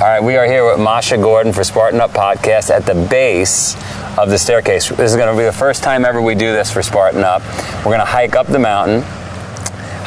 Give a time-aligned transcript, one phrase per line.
[0.00, 3.76] All right, we are here with Masha Gordon for Spartan Up Podcast at the base
[4.16, 4.88] of the staircase.
[4.88, 7.42] This is going to be the first time ever we do this for Spartan Up.
[7.84, 9.02] We're going to hike up the mountain.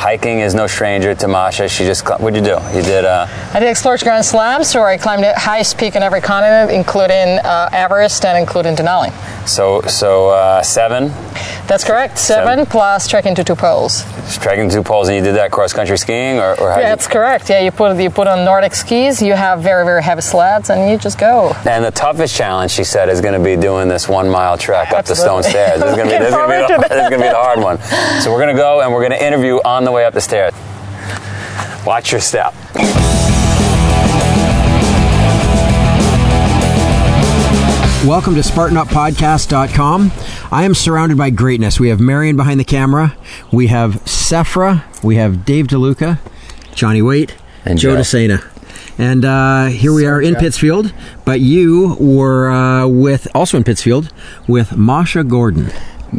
[0.04, 1.70] Hiking is no stranger to Masha.
[1.70, 2.60] She just, what'd you do?
[2.76, 6.04] You did, uh, I did Explorers Grand Slams, where I climbed the highest peak on
[6.04, 9.14] every continent, including uh, Everest and including Denali.
[9.48, 11.08] so, so, uh, seven,
[11.68, 12.18] That's correct.
[12.18, 12.66] Seven, Seven.
[12.66, 14.04] plus trekking to two poles.
[14.42, 16.90] trekking to two poles, and you did that cross country skiing, or, or how Yeah,
[16.90, 17.50] that's correct.
[17.50, 19.22] Yeah, you put you put on Nordic skis.
[19.22, 21.56] You have very very heavy sleds, and you just go.
[21.66, 24.92] And the toughest challenge, she said, is going to be doing this one mile trek
[24.92, 25.80] up the stone stairs.
[25.80, 27.10] This is going to be, this is gonna be, Looking the, forward to this is
[27.10, 27.80] gonna be the hard one.
[28.22, 30.22] So we're going to go and we're going to interview on the way up the
[30.22, 30.54] stairs.
[31.86, 32.54] Watch your step.
[38.06, 40.12] Welcome to SpartanUpPodcast.com.
[40.52, 41.80] I am surrounded by greatness.
[41.80, 43.16] We have Marion behind the camera.
[43.54, 44.84] We have Sephra.
[45.02, 46.20] We have Dave DeLuca,
[46.76, 48.02] Johnny Waite, And Joe Joe.
[48.02, 48.44] DeSena.
[48.98, 50.94] And uh, here we are in Pittsfield.
[51.24, 54.12] But you were uh, with also in Pittsfield
[54.50, 55.72] with Masha Gordon.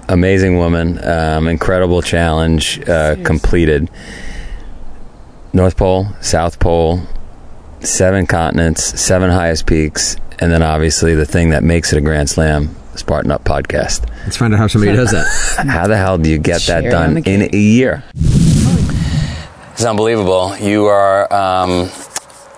[0.09, 3.91] Amazing woman, um, incredible challenge uh, completed.
[5.53, 7.01] North Pole, South Pole,
[7.81, 12.29] seven continents, seven highest peaks, and then obviously the thing that makes it a Grand
[12.29, 14.09] Slam, Spartan Up podcast.
[14.25, 15.27] Let's find out how somebody does that.
[15.69, 18.03] How the hell do you get that done in a year?
[18.15, 20.57] It's unbelievable.
[20.59, 21.91] You are um,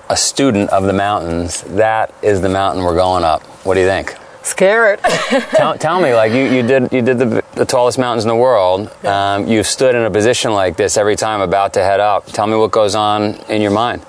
[0.08, 1.62] a student of the mountains.
[1.62, 3.42] That is the mountain we're going up.
[3.64, 4.16] What do you think?
[4.46, 5.00] Scared.
[5.50, 8.36] tell, tell me, like you, you did, you did the, the tallest mountains in the
[8.36, 8.88] world.
[9.04, 12.26] Um, you've stood in a position like this every time about to head up.
[12.26, 14.02] Tell me what goes on in your mind.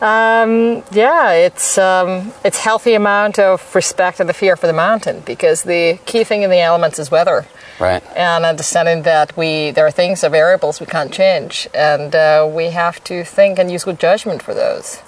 [0.00, 5.20] Um, yeah, it's um, it's healthy amount of respect and the fear for the mountain
[5.26, 7.46] because the key thing in the elements is weather.
[7.80, 8.02] Right.
[8.14, 12.48] and understanding that we there are things, there are variables we can't change, and uh,
[12.50, 15.00] we have to think and use good judgment for those.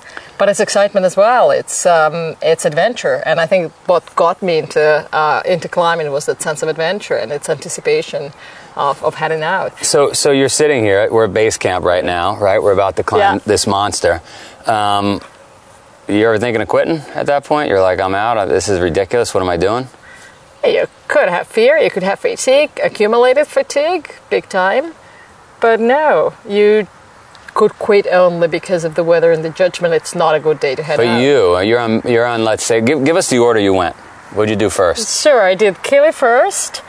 [0.42, 1.52] But it's excitement as well.
[1.52, 6.26] It's um, it's adventure, and I think what got me into uh, into climbing was
[6.26, 8.32] that sense of adventure and its anticipation
[8.74, 9.78] of, of heading out.
[9.84, 11.08] So, so you're sitting here.
[11.12, 12.60] We're at base camp right now, right?
[12.60, 13.42] We're about to climb Yeah.
[13.46, 14.20] this monster.
[14.66, 15.20] Um,
[16.08, 17.68] you ever thinking of quitting at that point?
[17.68, 18.48] You're like, I'm out.
[18.48, 19.32] This is ridiculous.
[19.32, 19.86] What am I doing?
[20.64, 24.94] You could have fear, you could have fatigue, accumulated fatigue, big time,
[25.60, 26.88] but no, you
[27.54, 29.94] could quit only because of the weather and the judgment.
[29.94, 31.20] It's not a good day to head But out.
[31.20, 32.02] you, uh, you're on.
[32.04, 32.44] You're on.
[32.44, 33.94] Let's say, give, give us the order you went.
[34.34, 35.22] What'd you do first?
[35.22, 36.82] Sure, I did Kili first.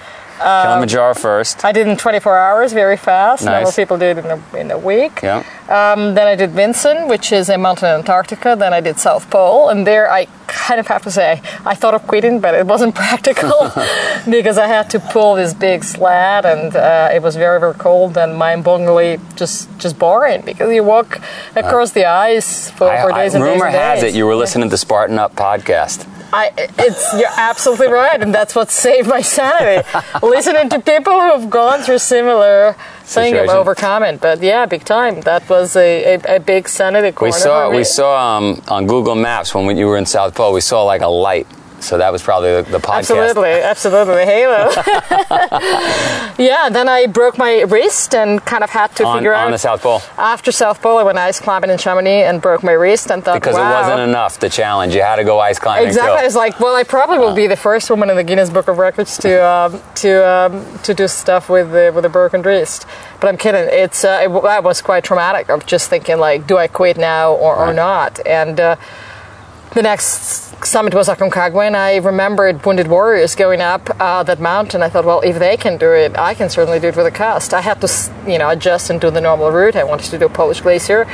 [0.43, 1.63] Kilimanjaro first.
[1.65, 3.43] I did in 24 hours, very fast.
[3.45, 3.53] Nice.
[3.53, 5.21] Normal people do it in a, in a week.
[5.23, 5.43] Yeah.
[5.69, 8.55] Um, then I did Vinson, which is a mountain in Antarctica.
[8.57, 11.93] Then I did South Pole, and there I kind of have to say I thought
[11.93, 13.71] of quitting, but it wasn't practical
[14.29, 18.17] because I had to pull this big sled, and uh, it was very very cold
[18.17, 21.19] and mind-bogglingly just just boring because you walk
[21.55, 23.53] across the ice for, I- for I- days and days.
[23.53, 26.07] rumor has it you were listening to the Spartan Up podcast.
[26.33, 29.87] I, it's you're absolutely right, and that's what saved my sanity.
[30.23, 35.21] Listening to people who've gone through similar thing of overcoming, but yeah, big time.
[35.21, 39.53] That was a, a, a big sanity We saw we saw um, on Google Maps
[39.53, 40.53] when we, you were in South Pole.
[40.53, 41.45] We saw like a light.
[41.83, 43.15] So that was probably the, the podcast.
[43.15, 44.69] Absolutely, absolutely, Halo.
[46.37, 49.51] yeah, then I broke my wrist and kind of had to On, figure on out
[49.51, 50.97] the South Pole after South Pole.
[50.97, 53.69] I went ice climbing in Chamonix and broke my wrist and thought, because wow.
[53.69, 54.39] it wasn't enough.
[54.39, 55.87] The challenge you had to go ice climbing.
[55.87, 56.19] Exactly.
[56.19, 58.67] I was like, well, I probably will be the first woman in the Guinness Book
[58.67, 62.85] of Records to um, to um, to do stuff with the, with a broken wrist.
[63.19, 63.67] But I'm kidding.
[63.69, 65.49] It's uh, it, that was quite traumatic.
[65.49, 68.25] Of just thinking like, do I quit now or, or not?
[68.25, 68.75] And uh,
[69.73, 74.83] the next summit was Aconcagua, and I remembered Wounded Warriors going up uh, that mountain.
[74.83, 77.11] I thought, well, if they can do it, I can certainly do it with a
[77.11, 77.53] cast.
[77.55, 79.75] I had to, you know, adjust and do the normal route.
[79.75, 81.05] I wanted to do Polish Glacier,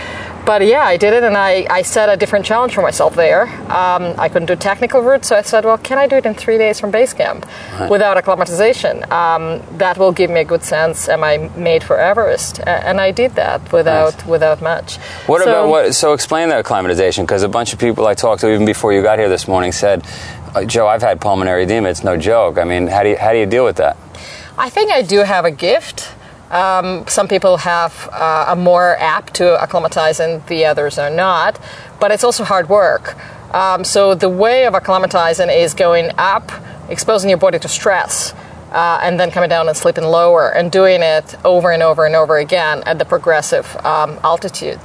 [0.49, 3.43] but yeah, I did it, and I, I set a different challenge for myself there.
[3.83, 6.33] Um, I couldn't do technical route, so I said, well, can I do it in
[6.33, 7.45] three days from base camp
[7.87, 8.95] without acclimatization?
[9.11, 9.43] Um,
[9.77, 11.07] that will give me a good sense.
[11.07, 12.53] Am I made for Everest?
[12.65, 14.25] And I did that without Nice.
[14.33, 14.97] without much.
[15.27, 15.93] What So- about what?
[15.93, 19.03] So explain that acclimatization, because a bunch of people I talked to even before you
[19.03, 19.97] got here this morning said,
[20.55, 21.89] uh, "Joe, I've had pulmonary edema.
[21.89, 22.57] It's no joke.
[22.57, 23.95] I mean, how do you how do you deal with that?"
[24.57, 25.97] I think I do have a gift.
[26.49, 31.59] Um, some people have uh, are more apt to acclimatize and the others are not,
[31.99, 33.15] but it's also hard work.
[33.53, 36.51] Um, so the way of acclimatizing is going up,
[36.89, 38.33] exposing your body to stress,
[38.71, 42.15] uh, and then coming down and sleeping lower, and doing it over and over and
[42.15, 44.79] over again at the progressive um, altitude.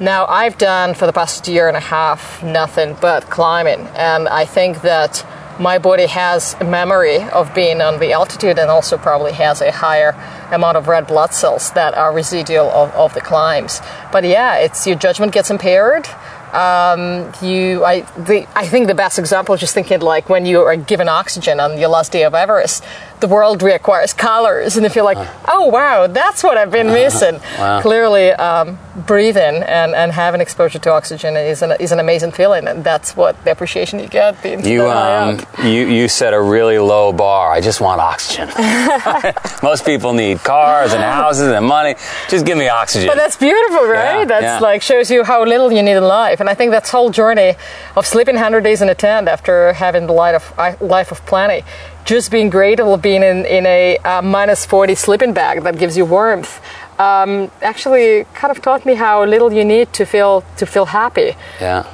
[0.00, 4.44] Now I've done for the past year and a half nothing but climbing, and I
[4.44, 5.24] think that
[5.58, 9.72] my body has a memory of being on the altitude and also probably has a
[9.72, 10.10] higher
[10.52, 13.80] amount of red blood cells that are residual of, of the climbs.
[14.12, 16.06] But yeah, it's your judgment gets impaired.
[16.52, 20.60] Um, you, I, the, I think the best example is just thinking like when you
[20.62, 22.84] are given oxygen on your last day of Everest,
[23.20, 25.18] the world reacquires colors, and if you're like,
[25.48, 27.40] oh wow, that's what I've been missing.
[27.58, 27.80] Wow.
[27.80, 32.66] Clearly, um, breathing and, and having exposure to oxygen is an, is an amazing feeling,
[32.66, 36.78] and that's what the appreciation you get being You um, you you set a really
[36.78, 37.50] low bar.
[37.50, 38.48] I just want oxygen.
[39.62, 41.94] Most people need cars and houses and money.
[42.28, 43.08] Just give me oxygen.
[43.08, 44.20] But that's beautiful, right?
[44.20, 44.58] Yeah, that's yeah.
[44.60, 46.40] like shows you how little you need in life.
[46.40, 47.54] And I think that's whole journey
[47.96, 51.64] of sleeping 100 days in a tent after having the life of life of plenty,
[52.06, 55.96] just being grateful of being in in a uh, minus 40 sleeping bag that gives
[55.96, 56.60] you warmth.
[56.98, 61.36] Um, actually, kind of taught me how little you need to feel to feel happy.
[61.60, 61.84] Yeah.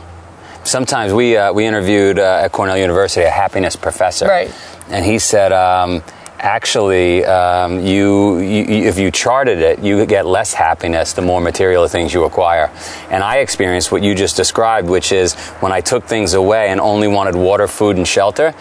[0.65, 4.55] Sometimes we uh, we interviewed uh, at Cornell University a happiness professor, Right.
[4.89, 6.03] And he said, um,
[6.39, 11.89] actually, um, you, you if you charted it, you get less happiness the more material
[11.89, 12.71] things you acquire.
[13.11, 16.81] And I experienced what you just described, which is when I took things away and
[16.81, 18.55] only wanted water, food, and shelter.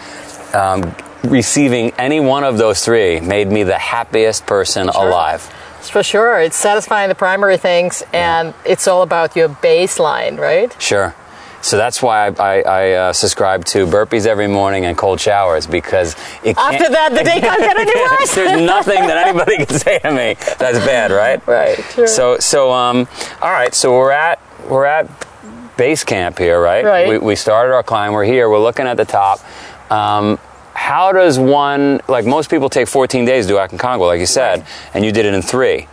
[0.54, 0.94] Um,
[1.24, 5.42] receiving any one of those three made me the happiest person alive.
[5.80, 10.74] For sure, it's satisfying the primary things, and it's all about your baseline, right?
[10.80, 11.14] Sure.
[11.60, 15.64] So that's why I, I, I uh, subscribe to burpees every morning and cold showers
[15.66, 18.34] because it can't, After that, the day can't get any worse.
[18.34, 21.40] there's nothing that anybody can say to me that's bad, right?
[21.52, 21.78] Right.
[21.92, 22.06] Sure.
[22.08, 23.06] So so um,
[23.40, 23.72] all right.
[23.74, 25.08] So we're at we're at
[25.76, 26.84] base camp here, right?
[26.84, 27.08] Right.
[27.08, 28.12] We, we started our climb.
[28.12, 28.48] We're here.
[28.48, 29.38] We're looking at the top.
[29.90, 30.38] Um,
[30.82, 34.66] how does one like most people take 14 days to do Aconcagua, like you said,
[34.94, 35.86] and you did it in three?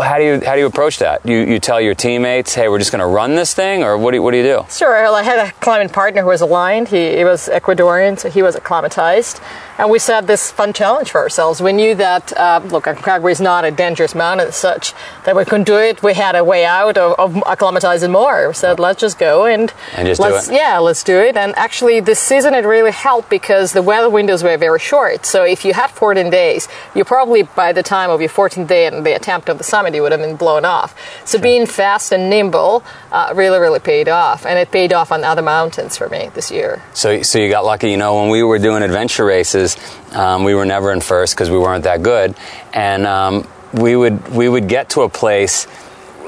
[0.00, 1.26] How do you how do you approach that?
[1.26, 4.12] You you tell your teammates, hey, we're just going to run this thing, or what
[4.12, 4.64] do you, what do you do?
[4.70, 4.92] Sure.
[4.92, 6.88] Well, I had a climbing partner who was aligned.
[6.88, 9.38] He, he was Ecuadorian, so he was acclimatized.
[9.78, 11.60] And we set this fun challenge for ourselves.
[11.60, 14.94] We knew that, uh, look, Aconcagua is not a dangerous mountain as such,
[15.24, 16.02] that we couldn't do it.
[16.02, 18.48] We had a way out of, of acclimatizing more.
[18.48, 20.54] We said, let's just go and, And just let's, it.
[20.54, 21.36] Yeah, let's do it.
[21.36, 25.26] And actually, this season it really helped because the weather windows were very short.
[25.26, 28.86] So if you had 14 days, you probably, by the time of your 14th day
[28.86, 30.94] and the attempt of the summit, you would have been blown off.
[31.26, 32.82] So being fast and nimble
[33.12, 34.46] uh, really, really paid off.
[34.46, 36.82] And it paid off on other mountains for me this year.
[36.94, 37.90] So, so you got lucky.
[37.90, 39.65] You know, when we were doing adventure races,
[40.12, 42.34] um, we were never in first because we weren't that good,
[42.74, 45.66] and um, we would we would get to a place.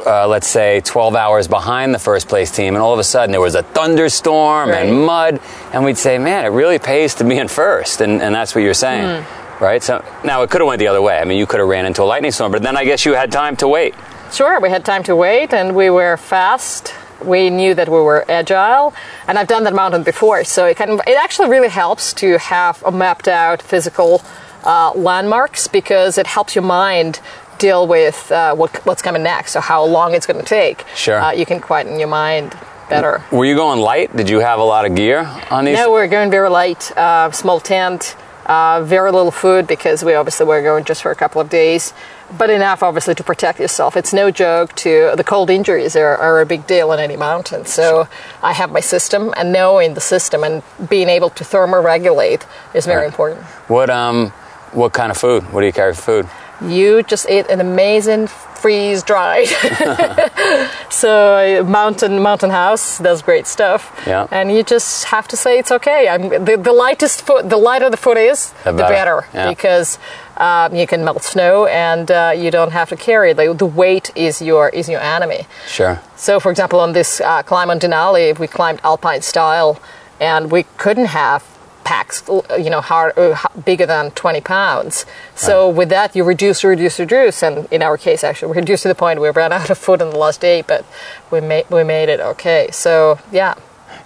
[0.06, 3.30] Uh, let's say 12 hours behind the first place team, and all of a sudden
[3.32, 4.86] there was a thunderstorm Right.
[4.86, 5.40] and mud,
[5.72, 8.00] and we'd say, "Man, it really pays to be in first.
[8.00, 9.24] and, and that's what you're saying,
[9.60, 9.82] right?
[9.82, 11.18] So now it could have went the other way.
[11.18, 13.14] I mean, you could have ran into a lightning storm, but then I guess you
[13.14, 13.94] had time to wait.
[14.32, 16.94] Sure, we had time to wait and we were fast.
[17.24, 18.94] We knew that we were agile,
[19.26, 22.38] and I've done that mountain before, so it kind of, it actually really helps to
[22.38, 24.22] have a mapped out physical
[24.64, 27.20] uh, landmarks because it helps your mind
[27.58, 30.84] deal with uh, what, what's coming next, so how long it's going to take.
[30.94, 31.20] Sure.
[31.20, 32.56] uh, you can quieten your mind
[32.88, 33.22] better.
[33.32, 34.14] Were you going light?
[34.16, 35.76] Did you have a lot of gear on these?
[35.76, 38.16] No, we're going very light, uh, small tent,
[38.46, 41.92] uh, very little food because we obviously were going just for a couple of days,
[42.36, 43.96] but enough obviously to protect yourself.
[43.96, 47.64] It's no joke to the cold injuries are, are a big deal in any mountain.
[47.64, 48.06] So
[48.42, 52.44] I have my system and knowing the system and being able to thermoregulate
[52.74, 53.06] is very Right.
[53.06, 53.42] important.
[53.68, 54.30] What um,
[54.72, 55.44] what kind of food?
[55.52, 56.28] What do you carry for food?
[56.60, 58.26] You just ate an amazing
[58.58, 59.46] freeze dried.
[60.90, 63.80] so mountain mountain house does great stuff.
[64.06, 64.26] Yeah.
[64.30, 66.08] And you just have to say it's okay.
[66.08, 68.92] I'm the, the lightest foot, the lighter the foot is, The the, better.
[68.94, 69.48] better, Yeah.
[69.48, 69.98] because
[70.36, 73.36] um, you can melt snow and uh, you don't have to carry it.
[73.36, 75.46] The, the weight is your is your enemy.
[75.66, 76.00] Sure.
[76.16, 79.80] So, for example, on this uh, climb on Denali, we climbed alpine style,
[80.20, 81.42] and we couldn't have
[81.88, 82.22] packs,
[82.58, 85.06] you know, hard, uh, bigger than 20 pounds.
[85.34, 88.88] So, with that, you reduce, reduce, reduce, and in our case, actually, we reduced to
[88.88, 90.84] the point we ran out of food on the last day, but
[91.30, 92.68] we made we made it okay.
[92.72, 93.54] So, yeah.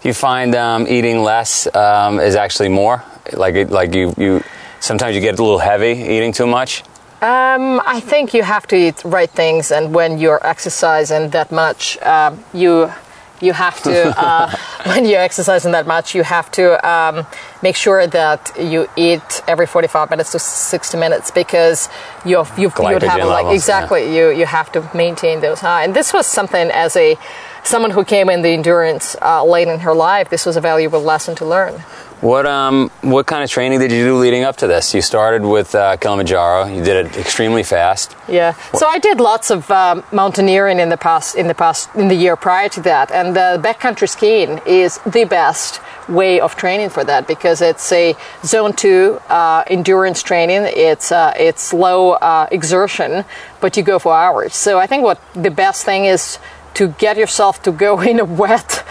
[0.05, 3.03] You find um, eating less um, is actually more.
[3.33, 4.43] Like it, like you you
[4.79, 6.85] sometimes you get a little heavy eating too much.
[7.21, 11.83] Um, I think you have to eat right things, and when you're exercising that much,
[12.03, 12.93] um, you
[13.43, 17.27] you have to uh, when you're exercising that much, you have to um,
[17.63, 21.89] make sure that you eat every 45 minutes to 60 minutes because
[22.25, 25.85] you you you would have like levels, exactly you you have to maintain those high.
[25.85, 27.17] And this was something as a
[27.65, 30.31] someone who came in the endurance uh, late in her life.
[30.31, 31.83] This was a valuable lesson to learn.
[32.23, 34.95] What um what kind of training did you do leading up to this?
[34.95, 36.67] You started with uh, Kilimanjaro.
[36.67, 38.15] You did it extremely fast.
[38.29, 38.53] Yeah.
[38.75, 42.15] So I did lots of um, mountaineering in the past, in the past, in the
[42.15, 47.03] year prior to that, and the backcountry skiing is the best way of training for
[47.03, 48.15] that because it's a
[48.45, 50.63] zone two uh, endurance training.
[50.77, 53.25] It's uh, it's low uh, exertion,
[53.61, 54.55] but you go for hours.
[54.55, 56.39] So I think what the best thing is
[56.75, 58.85] to get yourself to go in a wet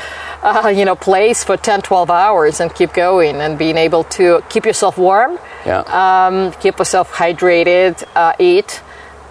[0.44, 4.42] uh, you know place for 10 12 hours and keep going and being able to
[4.50, 5.82] keep yourself warm Yeah.
[6.02, 8.82] um, keep yourself hydrated uh, eat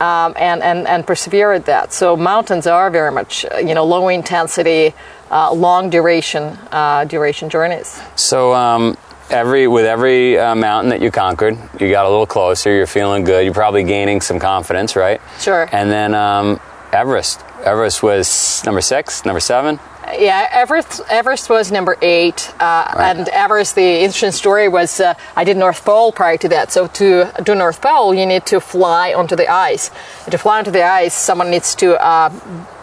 [0.00, 3.84] um, and, and, and persevere at that so mountains are very much uh, you know
[3.84, 4.94] low intensity
[5.30, 8.96] uh, long duration uh, duration journeys So um,
[9.30, 12.72] every with every uh, mountain that you conquered, you got a little closer.
[12.74, 13.44] You're feeling good.
[13.44, 15.20] You're probably gaining some confidence, right?
[15.38, 15.68] Sure.
[15.70, 16.58] And then um,
[16.92, 17.44] Everest.
[17.62, 19.78] Everest was number six, number seven.
[20.18, 23.76] Yeah, Everest, Everest was number eight, uh, and Everest.
[23.76, 26.72] The interesting story was uh, I did North Pole prior to that.
[26.72, 29.90] So to do North Pole, you need to fly onto the ice.
[30.24, 32.32] And to fly onto the ice, someone needs to, uh,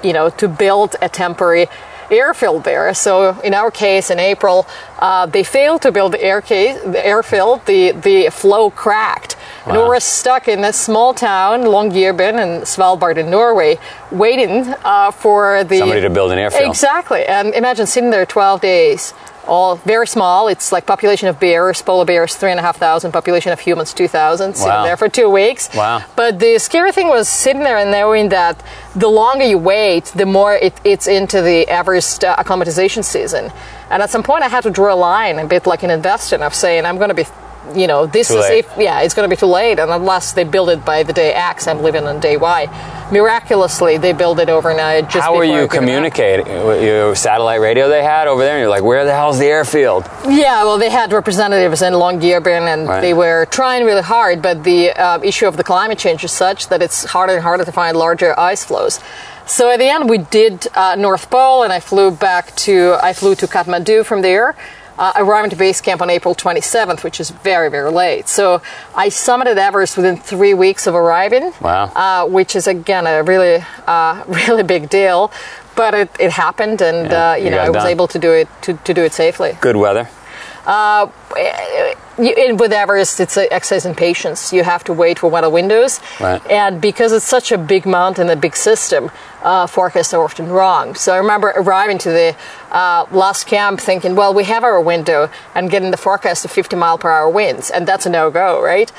[0.04, 1.68] you know, to build a temporary
[2.10, 2.94] airfield there.
[2.94, 4.66] So in our case, in April,
[5.00, 7.66] uh, they failed to build the air case, the airfield.
[7.66, 9.36] The the floe cracked.
[9.68, 9.90] And we Wow.
[9.90, 13.78] were stuck in a small town, Longyearbyen, in Svalbard in Norway,
[14.12, 16.70] waiting uh, for the Somebody to build an airfield.
[16.70, 17.26] Exactly.
[17.26, 19.14] And imagine sitting there 12 days,
[19.46, 20.48] all very small.
[20.48, 24.84] It's like population of bears, polar bears, 3,500, population of humans, 2,000, sitting Wow.
[24.84, 25.70] there for two weeks.
[25.76, 26.02] Wow.
[26.16, 28.62] But the scary thing was sitting there and knowing that
[28.96, 33.52] the longer you wait, the more it, it's into the Everest uh, acclimatization season.
[33.90, 36.36] And at some point, I had to draw a line, a bit like an investor,
[36.44, 37.26] of saying, I'm going to be.
[37.76, 38.66] You know, this Too is late.
[38.66, 41.14] if yeah, it's going to be too late, and unless they build it by the
[41.14, 42.68] day X, I'm living on day Y.
[43.12, 45.10] Miraculously, they build it overnight.
[45.10, 46.46] Just How were you communicating?
[46.48, 50.04] Your satellite radio they had over there, and you're like, where the hell's the airfield?
[50.28, 53.02] Yeah, well, they had representatives in Longyearbyen, and Right.
[53.02, 54.42] they were trying really hard.
[54.42, 57.66] But the uh, issue of the climate change is such that it's harder and harder
[57.66, 59.00] to find larger ice floes.
[59.46, 63.14] So at the end, we did uh, North Pole, and I flew back to I
[63.14, 64.56] flew to Kathmandu from there.
[64.98, 68.28] Uh, arriving to base camp on April 27th, which is very, very late.
[68.28, 68.62] So
[68.96, 71.54] I summited Everest within three weeks of arriving.
[71.62, 71.92] Wow.
[71.96, 75.32] Uh, which is again a really, uh, really big deal.
[75.76, 77.88] But it, it happened, and Yeah, uh, you you know I was done.
[77.92, 79.56] able to do it to, to do it safely.
[79.62, 80.10] Good weather.
[82.20, 84.52] In, with Everest, it's an exercise in patience.
[84.52, 86.42] You have to wait for weather windows, Right.
[86.50, 89.12] and because it's such a big mountain, and a big system,
[89.44, 90.96] uh, forecasts are often wrong.
[90.96, 92.36] So I remember arriving to the
[92.72, 96.76] uh, last camp thinking, well, we have our window, and getting the forecast of 50
[96.76, 98.92] mile per hour winds, and that's a no go, right?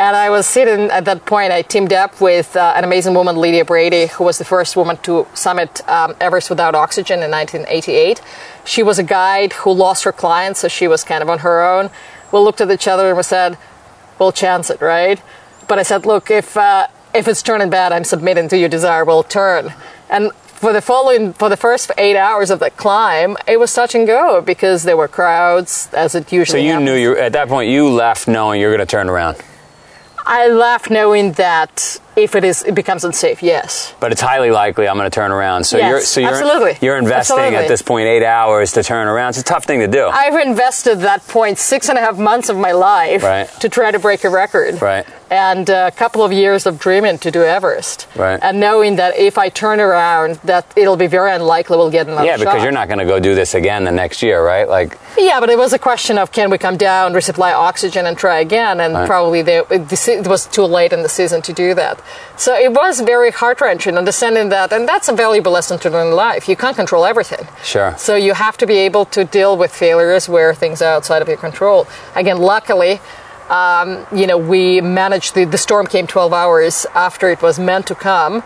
[0.00, 1.52] And I was sitting at that point.
[1.52, 4.96] I teamed up with uh, an amazing woman, Lydia Bradey, who was the first woman
[5.02, 8.22] to summit um, Everest without oxygen in 1988.
[8.64, 11.62] She was a guide who lost her client, so she was kind of on her
[11.62, 11.90] own.
[12.32, 13.58] We looked at each other and we said,
[14.18, 15.20] "We'll chance it, right?"
[15.68, 19.22] But I said, "Look, if uh, if it's turning bad, I'm submitting to your desirable
[19.22, 19.74] turn."
[20.08, 23.94] And for the following, for the first eight hours of the climb, it was touch
[23.94, 26.60] and go because there were crowds, as it usually.
[26.60, 26.86] So you happens.
[26.86, 29.36] knew you at that point you left knowing you're going to turn around.
[30.32, 33.42] I laugh knowing that if it is, it becomes unsafe.
[33.42, 33.94] Yes.
[34.00, 35.64] But it's highly likely I'm going to turn around.
[35.64, 36.78] So Yes, you're so you're absolutely.
[36.80, 37.56] you're investing Absolutely.
[37.64, 39.30] at this point eight hours to turn around.
[39.30, 40.06] It's a tough thing to do.
[40.06, 43.48] I've invested that point six and a half months of my life Right.
[43.60, 44.80] to try to break a record.
[44.82, 45.06] Right.
[45.30, 48.08] And a couple of years of dreaming to do Everest.
[48.16, 48.40] Right.
[48.42, 52.26] And knowing that if I turn around, that it'll be very unlikely we'll get another
[52.26, 52.62] yeah, because shot.
[52.62, 54.68] you're not going to go do this again the next year, right?
[54.68, 58.18] Like Yeah, but it was a question of can we come down, resupply oxygen, and
[58.18, 58.80] try again?
[58.80, 59.06] And Right.
[59.06, 61.99] probably they, it, it was too late in the season to do that.
[62.36, 66.08] So it was very heart wrenching understanding that, and that's a valuable lesson to learn
[66.08, 66.48] in life.
[66.48, 67.46] You can't control everything.
[67.62, 67.94] Sure.
[67.98, 71.28] So you have to be able to deal with failures where things are outside of
[71.28, 71.86] your control.
[72.14, 73.00] Again, luckily,
[73.50, 77.86] um, you know, we managed the, the storm came 12 hours after it was meant
[77.88, 78.42] to come.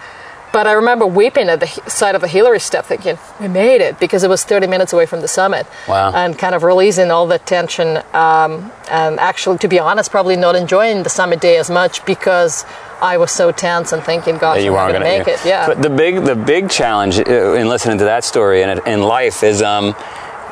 [0.55, 3.99] But I remember weeping at the side of the Hillary step thinking, we made it
[3.99, 5.67] because it was 30 minutes away from the summit.
[5.89, 6.13] Wow.
[6.15, 7.97] And kind of releasing all the tension.
[8.13, 12.65] Um, and actually, to be honest, probably not enjoying the summit day as much because
[13.03, 15.45] I was so tense and thinking, gosh, you I'm going to make it.
[15.45, 15.67] Yeah.
[15.67, 19.43] But the big the big challenge uh, in listening to that story in in life
[19.43, 19.97] is um,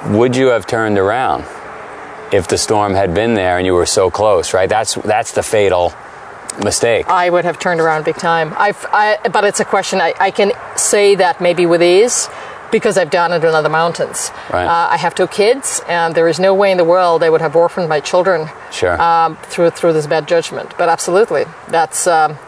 [0.09, 1.45] would you have turned around
[2.33, 4.69] if the storm had been there and you were so close, right?
[4.69, 5.95] That's that's the fatal
[6.63, 7.07] mistake.
[7.09, 8.53] I would have turned around big time.
[8.57, 12.29] I've, I, but it's a question I, I can say that maybe with ease
[12.71, 14.31] because I've done it in other mountains.
[14.53, 14.65] Right.
[14.67, 17.43] Uh, I have two kids, and there is no way in the world I would
[17.43, 19.01] have orphaned my children Sure.
[19.01, 20.75] um, through through this bad judgment.
[20.79, 22.07] But absolutely, that's.
[22.07, 22.39] Um,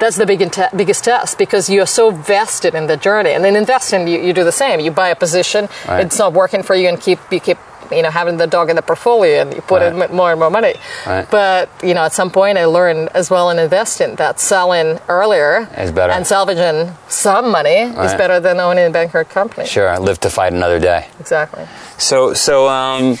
[0.00, 3.54] that's the big inte- biggest test because you're so vested in the journey, and in
[3.54, 4.80] investing, you, you do the same.
[4.80, 6.04] You buy a position, Right.
[6.04, 7.58] it's not working for you, and keep you keep
[7.90, 10.50] you know having the dog in the portfolio, and you put in more and more
[10.50, 10.74] money.
[11.06, 11.28] Right.
[11.30, 15.68] But you know, at some point, I learned as well in investing that selling earlier
[15.76, 16.12] Is better.
[16.12, 19.66] and salvaging some money is better than owning a bankrupt company.
[19.66, 21.08] Sure, live to fight another day.
[21.20, 21.66] Exactly.
[21.98, 23.16] So, so um,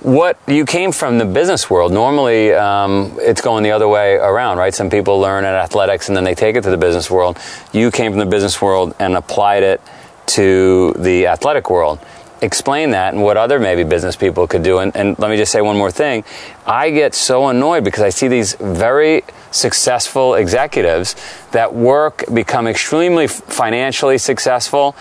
[0.00, 1.92] what you came from the business world.
[1.92, 4.74] Normally, um, it's going the other way around, right?
[4.74, 7.38] Some people learn at athletics and then they take it to the business world.
[7.72, 9.80] You came from the business world and applied it
[10.26, 11.98] to the athletic world.
[12.42, 14.78] Explain that and what other maybe business people could do.
[14.78, 16.24] And, and let me just say one more thing.
[16.66, 21.16] I get so annoyed because I see these very successful executives
[21.52, 24.94] that work, become extremely financially successful,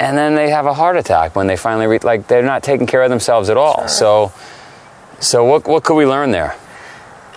[0.00, 2.86] and then they have a heart attack when they finally re- like they're not taking
[2.86, 3.80] care of themselves at all.
[3.80, 3.88] Sure.
[3.88, 4.32] So,
[5.20, 6.56] so what what could we learn there?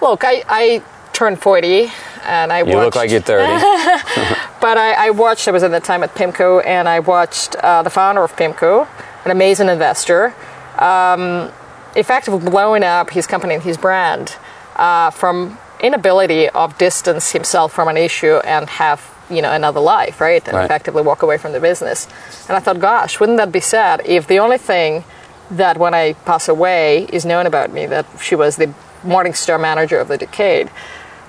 [0.01, 1.89] Look, I, I turned forty,
[2.23, 3.53] and I you watched, look like you're thirty.
[4.59, 5.47] but I, I, watched.
[5.47, 8.87] I was at the time at Pimco, and I watched uh, the founder of Pimco,
[9.25, 10.33] an amazing investor,
[10.79, 11.51] um,
[11.95, 14.35] effectively blowing up his company and his brand
[14.75, 20.21] uh, from inability of distance himself from an issue and have you know another life,
[20.21, 20.45] right?
[20.47, 20.65] And right.
[20.65, 22.07] effectively walk away from the business.
[22.47, 25.03] And I thought, gosh, wouldn't that be sad if the only thing
[25.51, 28.73] that when I pass away is known about me that she was the
[29.03, 30.69] Morningstar manager of the decade.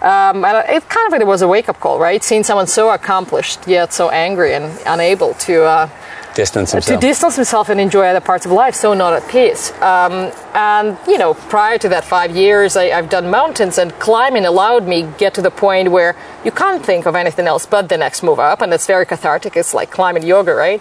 [0.03, 2.23] Um, and it kind of it was a wake up call, right?
[2.23, 5.91] Seeing someone so accomplished yet so angry and unable to uh,
[6.39, 7.01] distance himself.
[7.01, 9.73] To distance himself and enjoy other parts of life, so not at peace.
[9.83, 14.45] Um, and you know, prior to that five years, I, have done mountains, and climbing
[14.45, 16.15] allowed me get to the point where
[16.45, 19.57] you can't think of anything else but the next move up, and it's very cathartic.
[19.57, 20.81] It's like climbing yoga, right?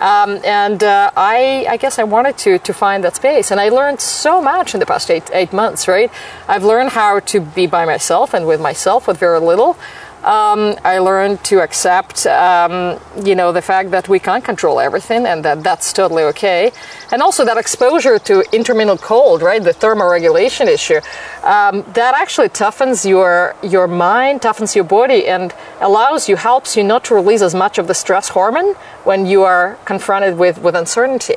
[0.00, 3.68] Um, and uh, I, I guess I wanted to to find that space, and I
[3.70, 5.88] learned so much in the past eight eight months.
[5.88, 6.10] Right,
[6.48, 9.76] I've learned how to be by myself and with myself with very little.
[10.24, 15.24] Um, I learned to accept, um, you know, the fact that we can't control everything
[15.24, 16.72] and that that's totally okay.
[17.12, 21.00] And also that exposure to intermittent cold, right, the thermoregulation issue,
[21.44, 26.82] um, that actually toughens your your mind, toughens your body, and allows you, helps you
[26.82, 30.74] not to release as much of the stress hormone when you are confronted with with
[30.74, 31.36] uncertainty.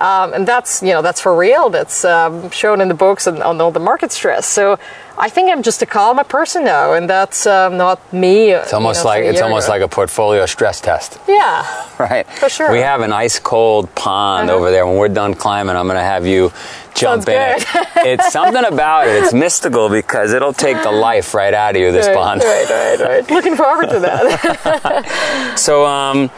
[0.00, 1.68] Um, and that's you know that's for real.
[1.68, 4.46] That's um, shown in the books and on all the market stress.
[4.46, 4.78] So
[5.18, 8.52] I think I'm just a calmer person now, and that's um, not me.
[8.52, 9.72] It's almost you know, like it's almost ago.
[9.74, 11.18] like a portfolio stress test.
[11.28, 11.66] Yeah,
[11.98, 12.26] right.
[12.26, 12.72] For sure.
[12.72, 14.58] We have an ice cold pond uh-huh.
[14.58, 14.86] over there.
[14.86, 16.50] When we're done climbing, I'm going to have you
[16.94, 17.68] jump Sounds in good.
[17.68, 18.06] it.
[18.20, 19.22] It's something about it.
[19.22, 21.92] It's mystical because it'll take the life right out of you.
[21.92, 22.42] This right, pond.
[22.42, 23.30] Right, right, right.
[23.36, 25.54] Looking forward to that.
[25.58, 26.30] so, um,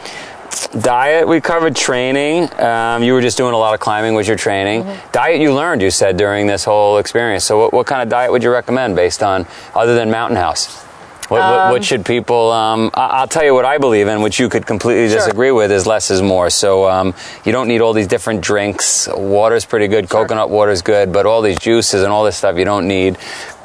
[0.79, 2.51] diet we covered training.
[2.59, 4.83] Um, you were just doing a lot of climbing with your training.
[4.83, 5.11] Mm-hmm.
[5.11, 7.43] diet you learned you said during this whole experience.
[7.43, 10.83] So what, what, kind of diet would you recommend based on other than mountain house?
[11.29, 14.21] What, um, what, what um, should people um, i'll tell you what i believe in
[14.21, 15.19] which you could completely sure.
[15.19, 16.49] disagree with is less is more.
[16.49, 19.07] So um, you don't need all these different drinks.
[19.07, 20.09] Water's pretty good.
[20.09, 20.21] Sure.
[20.21, 23.17] coconut water's good but all these juices and all this stuff you don't need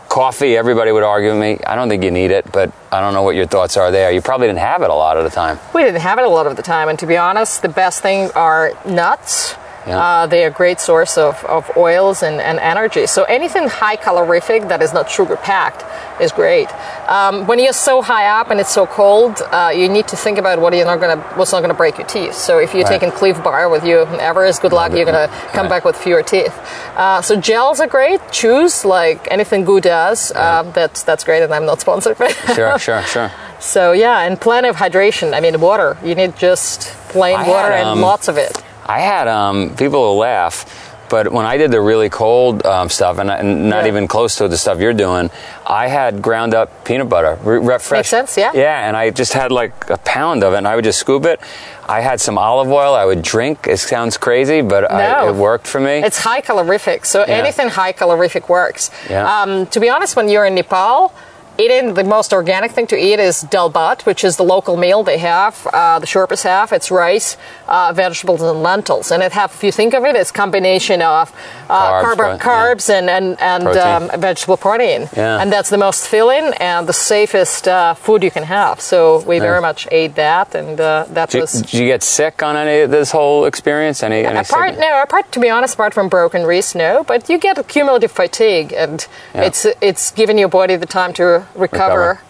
[0.08, 1.58] coffee, everybody would argue with me.
[1.66, 4.10] I don't think you need it, but I don't know what your thoughts are there.
[4.10, 5.58] You probably didn't have it a lot of the time.
[5.74, 8.02] We didn't have it a lot of the time, and to be honest, the best
[8.02, 9.54] thing are nuts.
[9.88, 9.98] Yeah.
[9.98, 13.07] Uh, they're a great source of, of oils and, and energy.
[13.07, 15.85] So anything high calorific that is not sugar packed
[16.20, 16.68] is great.
[17.09, 20.38] Um, when you're so high up and it's so cold, uh, you need to think
[20.38, 22.35] about what you're not gonna, what's not going to break your teeth.
[22.35, 23.01] So if you're right.
[23.01, 24.92] taking Clif Bar with you Everest, good luck.
[24.92, 25.70] You're going to come right.
[25.70, 26.55] back with fewer teeth.
[26.96, 28.20] Uh, so gels are great.
[28.31, 30.33] Chews like anything GU does.
[30.33, 32.18] Um, that's that's great, and I'm not sponsored.
[32.18, 32.29] By.
[32.55, 33.31] Sure, sure, sure.
[33.61, 35.35] So yeah, and plenty of hydration.
[35.35, 35.96] I mean, water.
[36.05, 38.62] You need just plain I water had, um, and lots of it.
[38.88, 40.94] I had um, people will laugh.
[41.09, 43.88] But when I did the really cold um, stuff, and, and not yeah.
[43.88, 45.31] even close to the stuff you're doing,
[45.66, 47.90] I had ground up peanut butter, re- fresh.
[47.90, 48.53] Makes sense, yeah.
[48.55, 51.24] Yeah, and I just had like a pound of it, and I would just scoop
[51.24, 51.40] it.
[51.88, 52.94] I had some olive oil.
[52.94, 53.66] I would drink.
[53.66, 54.96] It sounds crazy, but no.
[54.96, 56.03] I, it worked for me.
[56.05, 57.37] It's high calorific, so yeah.
[57.37, 58.90] anything high calorific works.
[59.09, 59.42] Yeah.
[59.42, 61.14] Um, to be honest, when you're in Nepal,
[61.58, 65.02] eating the most organic thing to eat is dal bhat, which is the local meal
[65.02, 65.66] they have.
[65.72, 69.10] Uh, the Sherpas have it's rice, uh, vegetables, and lentils.
[69.10, 71.32] And it have, if you think of it, it's combination of
[71.68, 72.98] uh, carbs, carb, carbs yeah.
[72.98, 74.10] and and, and protein.
[74.14, 75.08] Um, vegetable protein.
[75.16, 75.40] Yeah.
[75.40, 78.80] And that's the most filling and the safest uh, food you can have.
[78.80, 79.46] So we nice.
[79.46, 81.52] very much ate that, and uh, that did was.
[81.62, 84.02] did you get sick on any of this whole experience?
[84.02, 87.02] Any, any apart, no, apart to be honest, apart from broken wrist, no.
[87.02, 89.42] But you get cumulative fatigue, and yeah.
[89.42, 91.98] it's it's giving your body the time to recover.
[91.98, 92.20] recover.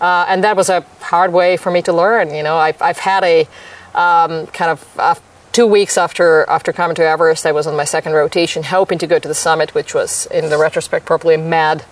[0.00, 2.34] Uh, and that was a hard way for me to learn.
[2.34, 3.42] You know, I've, I've had a
[3.94, 5.14] um, kind of uh,
[5.52, 9.06] two weeks after after coming to Everest, I was on my second rotation, hoping to
[9.06, 11.84] go to the summit, which was in the retrospect probably mad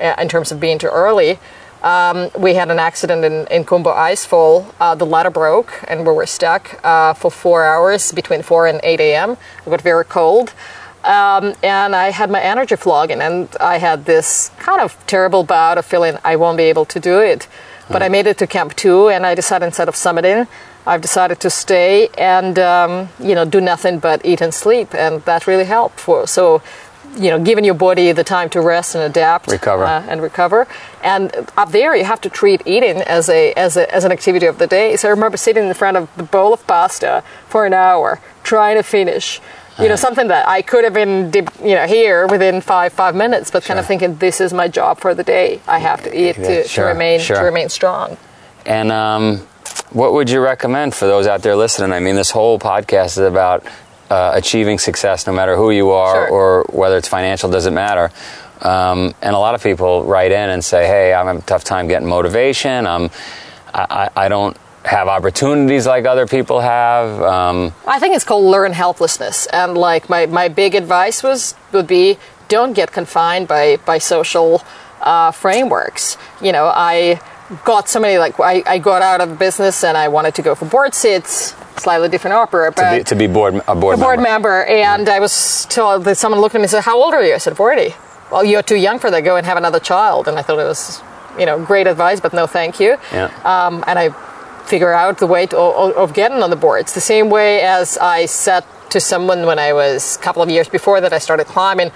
[0.00, 1.38] uh, in terms of being too early.
[1.82, 4.72] Um, we had an accident in, in Khumbu Icefall.
[4.80, 8.80] Uh, the ladder broke and we were stuck uh, for four hours between 4 and
[8.82, 9.36] 8 a.m.
[9.64, 10.54] It got very cold.
[11.04, 15.78] Um, and I had my energy flogging, and I had this kind of terrible bout
[15.78, 17.48] of feeling I won't be able to do it.
[17.90, 20.46] But I made it to Camp 2, and I decided instead of summiting,
[20.86, 25.22] I've decided to stay and um, you know do nothing but eat and sleep, and
[25.24, 26.00] that really helped.
[26.00, 26.62] For so
[27.16, 29.84] you know, giving your body the time to rest and adapt, Recover.
[29.84, 30.66] uh, and recover.
[31.02, 34.46] And up there, you have to treat eating as a as a as an activity
[34.46, 34.96] of the day.
[34.96, 38.76] So I remember sitting in front of the bowl of pasta for an hour, trying
[38.76, 39.40] to finish.
[39.80, 41.30] You know, something that I could have been,
[41.62, 44.98] you know, here within five five minutes, but kind of thinking this is my job
[44.98, 45.60] for the day.
[45.68, 47.36] I have to eat to, sure, to remain sure.
[47.38, 48.16] to remain strong.
[48.66, 49.46] And um,
[49.90, 51.92] what would you recommend for those out there listening?
[51.92, 53.64] I mean, this whole podcast is about
[54.10, 56.30] uh, achieving success, no matter who you are Sure.
[56.30, 58.10] or whether it's financial, doesn't matter.
[58.62, 61.62] Um, and a lot of people write in and say, "Hey, I'm having a tough
[61.62, 62.86] time getting motivation.
[62.86, 63.10] I'm,
[63.72, 64.56] I, I I don't
[64.88, 69.46] have opportunities like other people have." Um, I think it's called learn helplessness.
[69.46, 74.62] And like my, my big advice was would be don't get confined by by social
[75.00, 76.16] uh, frameworks.
[76.42, 77.20] You know, I
[77.64, 80.54] got so many like I, I got out of business and I wanted to go
[80.54, 84.00] for board seats, slightly different opera, but to, be, to be board a board, a
[84.00, 84.64] board member.
[84.64, 84.64] member.
[84.64, 87.34] And I was told that someone looked at me and said, "How old are you?"
[87.34, 87.94] I said, 40.
[88.30, 89.22] Well, you're too young for that.
[89.24, 90.28] Go and have another child.
[90.28, 91.00] And I thought it was,
[91.38, 92.98] you know, great advice, but no, thank you.
[93.12, 93.30] Yeah.
[93.44, 94.10] Um, and I
[94.68, 96.92] figure out the way to, of, of getting on the boards.
[96.92, 100.68] The same way as I said to someone when I was a couple of years
[100.68, 101.90] before that I started climbing.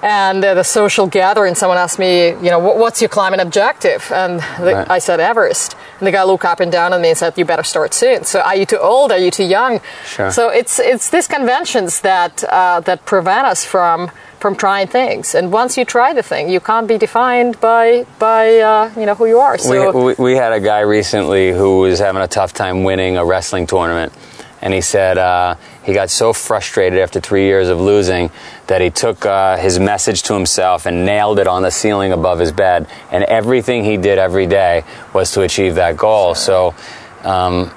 [0.00, 4.12] And at a social gathering, someone asked me, you know, what's your climbing objective?
[4.12, 4.90] And the, Right.
[4.96, 5.74] I said Everest.
[5.98, 8.22] And the guy looked up and down at me and said, "You better start soon."
[8.22, 9.10] So, are you too old?
[9.10, 9.80] Are you too young?
[10.06, 10.30] Sure.
[10.30, 15.34] So it's it's these conventions that uh, that prevent us from from trying things.
[15.34, 19.14] And once you try the thing, you can't be defined by by uh, you know
[19.14, 19.58] who you are.
[19.58, 23.16] So we, we, we had a guy recently who was having a tough time winning
[23.16, 24.12] a wrestling tournament.
[24.60, 28.30] And he said uh, he got so frustrated after three years of losing
[28.66, 32.40] that he took uh, his message to himself and nailed it on the ceiling above
[32.40, 32.88] his bed.
[33.12, 36.34] And everything he did every day was to achieve that goal.
[36.34, 36.74] So
[37.22, 37.70] um,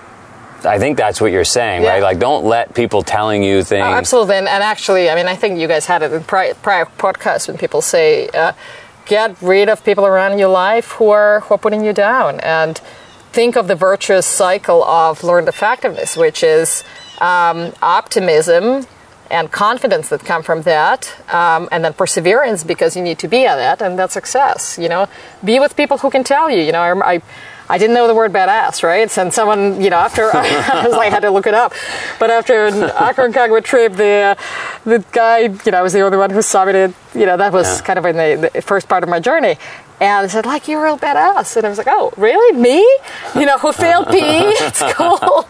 [0.65, 1.89] I think that's what you're saying, Yeah.
[1.89, 2.03] right?
[2.03, 3.83] Like, don't let people telling you things.
[3.85, 4.35] Oh, absolutely.
[4.35, 7.47] And, and actually, I mean, I think you guys had it in prior, prior podcasts
[7.47, 8.53] when people say, uh,
[9.05, 12.39] get rid of people around your life who are, who are putting you down.
[12.41, 12.79] And
[13.31, 16.83] think of the virtuous cycle of learned effectiveness, which is
[17.19, 18.85] um, optimism
[19.29, 23.45] and confidence that come from that, um, and then perseverance because you need to be
[23.45, 24.77] at that, and that's success.
[24.77, 25.07] You know,
[25.43, 26.61] be with people who can tell you.
[26.61, 27.21] You know, I, I
[27.73, 29.09] I didn't know the word badass, right?
[29.17, 31.73] And someone, you know, after I was like, I had to look it up.
[32.19, 32.73] But after an
[33.07, 34.41] Aconcagua trip, the uh,
[34.83, 36.93] the guy, you know, I was the only one who summited.
[37.15, 37.85] You know, that was Yeah.
[37.87, 39.55] kind of in the, the first part of my journey.
[40.01, 41.55] And I said, like, you're a real badass.
[41.57, 42.57] And I was like, oh, really?
[42.57, 42.79] Me?
[43.39, 44.17] You know, who failed PE
[44.67, 45.45] it's cool.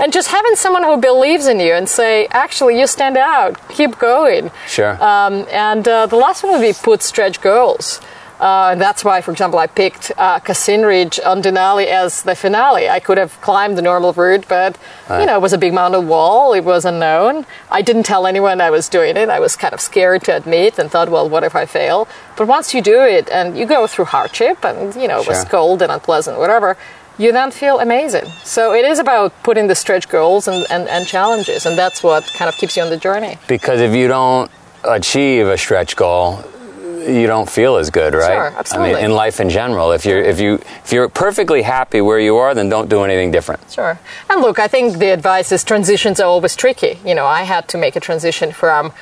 [0.00, 3.58] and just having someone who believes in you and say, actually, you stand out.
[3.70, 4.52] Keep going.
[4.68, 4.92] Sure.
[5.02, 8.00] Um, and uh, the last one would be put stretch goals.
[8.40, 12.36] Uh, and that's why, for example, I picked uh, Cassin Ridge on Denali as the
[12.36, 12.88] finale.
[12.88, 14.78] I could have climbed the normal route, but
[15.10, 16.52] you know, it was a big mountain wall.
[16.52, 17.46] It was unknown.
[17.70, 19.28] I didn't tell anyone I was doing it.
[19.28, 22.06] I was kind of scared to admit and thought, well, what if I fail?
[22.36, 25.44] But once you do it and you go through hardship and you know, it was
[25.44, 26.76] cold and unpleasant, whatever,
[27.18, 28.26] you then feel amazing.
[28.44, 32.24] So it is about putting the stretch goals and, and, and challenges, and that's what
[32.34, 33.36] kind of keeps you on the journey.
[33.48, 34.48] because if you don't
[34.84, 36.44] achieve a stretch goal,
[37.08, 38.26] you don't feel as good, right?
[38.26, 38.90] Sure, absolutely.
[38.90, 42.18] I mean, in life in general, if you're if you if you're perfectly happy where
[42.18, 43.60] you are, then don't do anything different.
[43.70, 43.98] Sure.
[44.30, 46.98] And look, I think the advice is transitions are always tricky.
[47.04, 48.92] You know, I had to make a transition from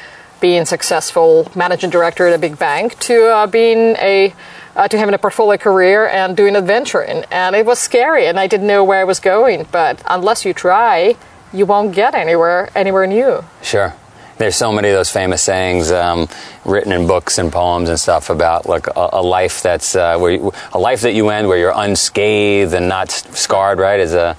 [0.41, 4.35] being successful managing director at a big bank to uh, being a
[4.77, 8.47] uh, to having a portfolio career and doing adventuring, and it was scary, and I
[8.47, 9.67] didn't know where I was going.
[9.73, 11.17] But unless you try,
[11.53, 13.45] you won't get anywhere anywhere new.
[13.63, 13.95] Sure.
[14.39, 16.29] There's so many of those famous sayings um,
[16.65, 20.33] written in books and poems and stuff about like a, a life that's uh, where
[20.33, 23.99] you, a life that you end where you're unscathed and not scarred, right?
[23.99, 24.37] Is a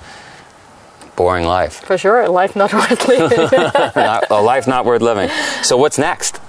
[1.16, 3.38] boring life, For sure, life not worth living.
[3.96, 5.30] Not- a life not worth living.
[5.64, 6.40] So what's next?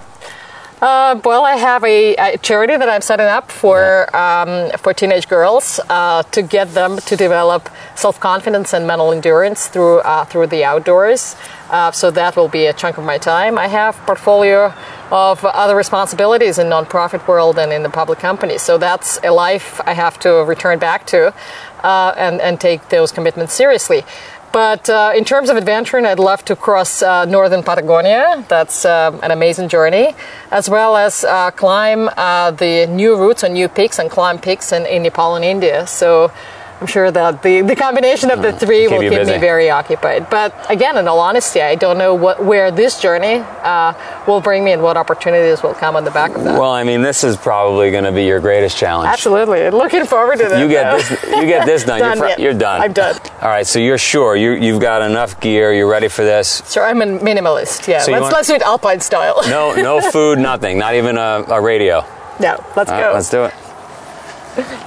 [0.80, 5.26] Uh, well, I have a, a charity that I'm setting up for um, for teenage
[5.26, 10.46] girls uh, to get them to develop self confidence and mental endurance through uh, through
[10.48, 11.34] the outdoors.
[11.70, 13.58] Uh, so that will be a chunk of my time.
[13.58, 14.72] I have portfolio
[15.10, 18.58] of other responsibilities in nonprofit world and in the public company.
[18.58, 21.34] So that's a life I have to return back to
[21.82, 24.04] uh, and and take those commitments seriously.
[24.52, 28.44] But uh, in terms of adventuring, I'd love to cross uh, northern Patagonia.
[28.48, 30.14] That's um, an amazing journey,
[30.50, 34.72] as well as uh, climb uh, the new routes on new peaks and climb peaks
[34.72, 35.86] in, in Nepal and India.
[35.86, 36.32] So
[36.80, 39.32] I'm sure that the, the combination of the three Keep will keep busy.
[39.32, 40.30] me very occupied.
[40.30, 43.94] But again, in all honesty, I don't know what where this journey uh,
[44.28, 46.56] will bring me and what opportunities will come on the back of that.
[46.58, 49.08] Well, I mean, this is probably going to be your greatest challenge.
[49.08, 50.60] Absolutely, looking forward to that.
[50.60, 50.98] You get though.
[50.98, 51.36] this.
[51.40, 51.98] You get this done.
[52.08, 52.80] Done, you're, fr- you're done.
[52.80, 53.16] I'm done.
[53.42, 53.66] All right.
[53.66, 55.72] So you're sure you you've got enough gear.
[55.72, 56.62] You're ready for this.
[56.72, 57.88] Sure, I'm a minimalist.
[57.88, 59.40] Yeah, So let's want- let's do it Alpine style.
[59.48, 60.78] No, no food, nothing.
[60.78, 62.04] Not even a, a radio.
[62.38, 63.06] no, let's All go.
[63.08, 64.84] right, let's do it.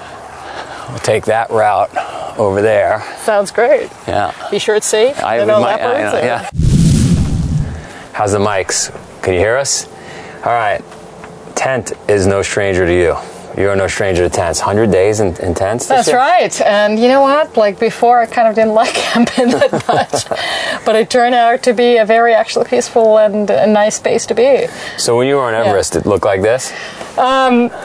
[0.91, 1.89] We'll take that route
[2.38, 3.01] over there.
[3.23, 3.89] Sounds great.
[4.08, 4.34] Yeah.
[4.51, 5.23] Be sure it's safe.
[5.23, 6.13] I, no my- leopards.
[6.13, 6.49] I- or- yeah.
[8.13, 8.91] How's the mics?
[9.23, 9.88] Can you hear us?
[10.45, 10.82] All right.
[11.56, 13.15] Tent is no stranger to you.
[13.58, 14.60] You're no stranger to tents.
[14.60, 15.86] 100 days in, in tents?
[15.88, 16.17] That's year?
[16.17, 16.62] right.
[16.62, 17.58] And you know what?
[17.58, 20.30] Like before, I kind of didn't like camping that much,
[20.86, 24.34] but it turned out to be a very actually peaceful and a nice space to
[24.34, 24.67] be.
[24.97, 26.71] So when you were on Everest, it looked like this?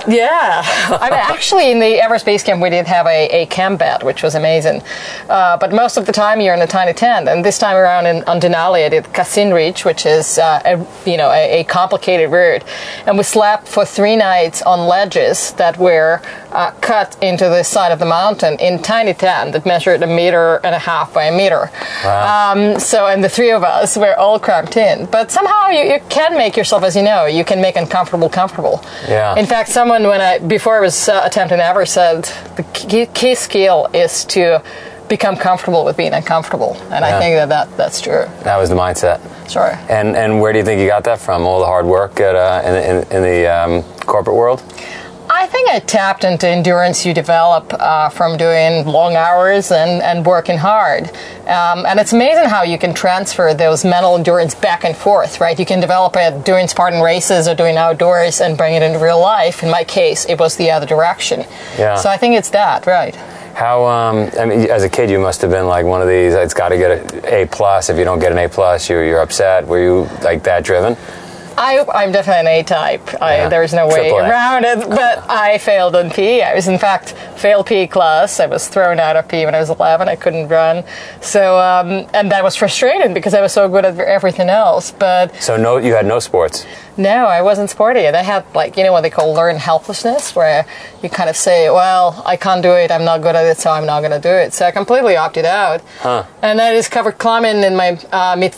[0.06, 0.62] Yeah,
[1.00, 4.02] I mean, actually, in the Everest Base Camp, we did have a, a camp bed,
[4.02, 4.82] which was amazing.
[5.28, 7.28] Uh, but most of the time, you're in a tiny tent.
[7.28, 11.10] And this time around in, on Denali, I did Cassin Ridge, which is uh, a,
[11.10, 12.64] you know a, a complicated route,
[13.06, 16.20] and we slept for three nights on ledges that were
[16.52, 20.56] uh, cut into the side of the mountain in tiny tent that measured a meter
[20.64, 21.70] and a half by a meter.
[22.04, 22.52] Wow.
[22.52, 25.06] Um, so, and the three of us were all cramped in.
[25.06, 28.82] But somehow you, you can make yourself, as you know, you can make uncomfortable comfortable.
[29.08, 29.15] Yeah.
[29.36, 32.24] In fact, someone when I before I was uh, attempting ever said
[32.56, 34.62] the key, key skill is to
[35.08, 37.16] become comfortable with being uncomfortable, and Yeah.
[37.16, 38.26] I think that, that that's true.
[38.42, 39.20] That was the mindset.
[39.48, 39.72] Sure.
[39.88, 41.46] And and where do you think you got that from?
[41.46, 44.62] All the hard work at, uh, in, in, in the um, corporate world?
[45.46, 50.26] I think I tapped into endurance you develop uh, from doing long hours and, and
[50.26, 51.04] working hard.
[51.46, 55.56] Um, and it's amazing how you can transfer those mental endurance back and forth, right?
[55.56, 59.20] You can develop it doing Spartan races or doing outdoors and bring it into real
[59.20, 59.62] life.
[59.62, 61.44] In my case, it was the other direction.
[61.78, 61.94] Yeah.
[61.94, 63.14] So I think it's that, right?
[63.54, 63.84] How?
[63.84, 66.34] Um, I mean, as a kid, you must have been like one of these.
[66.34, 67.88] It's got to get an A plus.
[67.88, 69.64] If you don't get an A plus, you're you're upset.
[69.68, 70.96] Were you like that driven?
[71.58, 73.22] I, I'm definitely an A type.
[73.22, 73.48] I, Yeah.
[73.48, 74.88] There's no way around it.
[74.88, 76.42] But I failed on PE.
[76.42, 77.14] I was, in fact,
[77.46, 78.40] failed PE class.
[78.40, 80.08] I was thrown out of PE when I was 11.
[80.08, 80.82] I couldn't run.
[81.20, 84.90] So, um, and that was frustrating because I was so good at everything else.
[84.90, 86.66] But So no, you had no sports.
[86.96, 88.04] no, I wasn't sporty.
[88.08, 90.66] And I had, like, you know what they call learned helplessness, where
[91.04, 92.90] you kind of say, well, I can't do it.
[92.90, 94.52] I'm not good at it, so I'm not going to do it.
[94.52, 95.82] So I completely opted out.
[96.42, 98.54] And I discovered climbing in my uh, mid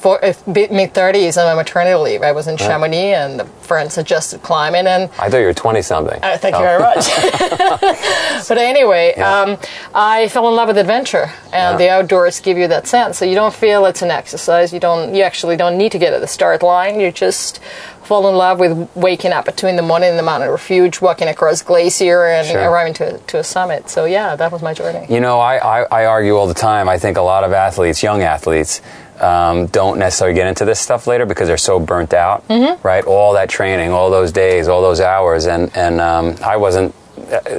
[0.80, 2.22] mid 30s on my maternity leave.
[2.22, 5.82] I was in Chamonix, and the friends suggested climbing, and I thought you were twenty
[5.82, 6.18] something.
[6.22, 7.04] uh, thank you very much.
[8.48, 9.40] but anyway, Yeah.
[9.42, 9.58] um,
[9.94, 11.76] I fell in love with adventure, and Yeah.
[11.76, 13.18] the outdoors give you that sense.
[13.18, 14.72] So you don't feel it's an exercise.
[14.72, 15.14] You don't.
[15.14, 17.00] You actually don't need to get at the start line.
[17.00, 17.60] You just
[18.02, 21.00] fall in love with waking up at two in the morning in the mountain refuge,
[21.00, 22.70] walking across glacier, and Sure.
[22.70, 23.90] arriving to to a summit.
[23.90, 25.04] So yeah, that was my journey.
[25.08, 26.88] You know, I, I, I argue all the time.
[26.88, 28.80] I think a lot of athletes, young athletes,
[29.20, 32.86] um, don't necessarily get into this stuff later because they're so burnt out, Mm-hmm.
[32.86, 33.04] right?
[33.04, 36.94] All that training, all those days, all those hours, and and um, I wasn't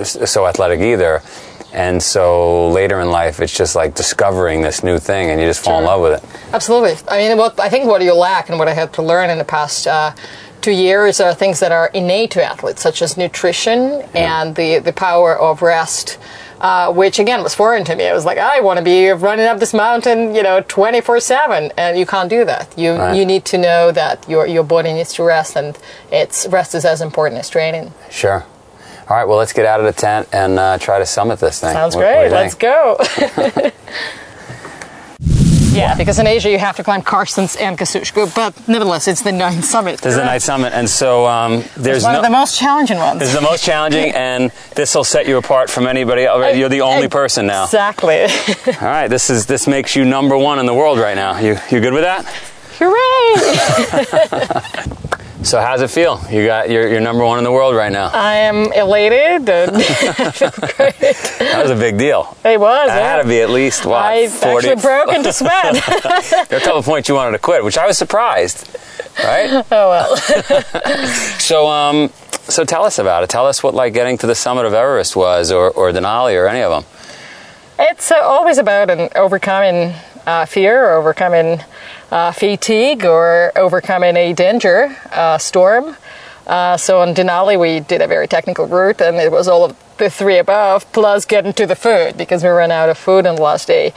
[0.03, 1.21] so athletic either.
[1.71, 5.63] And so later in life, it's just like discovering this new thing, and you just
[5.63, 6.29] fall in love with it.
[6.51, 6.95] Absolutely.
[7.07, 9.37] I mean, what I think what you lack and what I had to learn in
[9.37, 10.11] the past uh,
[10.61, 14.93] two years are things that are innate to athletes, such as nutrition and the the
[14.93, 16.17] power of rest.
[16.61, 18.05] Uh, which again was foreign to me.
[18.05, 21.21] I was like, I want to be running up this mountain, you know, twenty four
[21.21, 22.77] seven, and you can't do that.
[22.77, 23.15] You Right.
[23.15, 25.77] you need to know that your your body needs to rest, and
[26.11, 27.93] it's rest is as important as training.
[28.09, 28.43] Sure.
[29.09, 29.27] All right.
[29.27, 31.73] Well, let's get out of the tent and uh, try to summit this thing.
[31.73, 32.25] Sounds What- what great.
[32.25, 33.71] you Let's go.
[35.75, 39.31] yeah, because in Asia you have to climb Carstensz and Kosciuszko, but nevertheless, it's the
[39.31, 40.05] ninth summit.
[40.05, 42.19] Is the ninth summit, and so um, there's It's one no.
[42.19, 43.19] of the most challenging ones.
[43.19, 46.55] This is the most challenging, and this will set you apart from anybody else.
[46.55, 47.65] You're the only person now.
[47.65, 48.21] Exactly.
[48.23, 48.29] All
[48.81, 51.39] right, this is this makes you number one in the world right now.
[51.39, 52.25] You you good with that?
[52.81, 54.99] Hooray!
[55.41, 56.19] So how's it feel?
[56.29, 58.09] You got you're, you're number one in the world right now.
[58.13, 60.99] I am elated I feel great.
[61.39, 62.35] That was a big deal.
[62.43, 62.89] It was.
[62.89, 64.67] That had to be at least what I forty.
[64.67, 65.73] actually broke into sweat.
[66.49, 68.67] there are a couple of points you wanted to quit, which I was surprised.
[69.23, 69.65] Right?
[69.71, 70.17] oh well.
[71.39, 73.29] So um, so tell us about it.
[73.29, 76.47] Tell us what like getting to the summit of Everest was, or or Denali, or
[76.47, 76.91] any of them.
[77.79, 79.93] It's uh, always about an overcoming
[80.27, 81.61] uh, fear, or overcoming
[82.11, 85.95] uh, fatigue, or overcoming a danger uh, storm.
[86.47, 89.77] Uh, so on Denali, we did a very technical route, and it was all of
[89.97, 93.35] the three above, plus getting to the food because we ran out of food on
[93.35, 93.93] the last day.